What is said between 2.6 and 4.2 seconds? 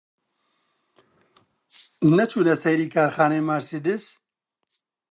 سەیری کارخانەی مارسیدس؟